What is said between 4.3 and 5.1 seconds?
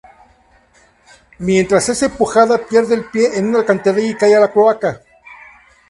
a las cloacas.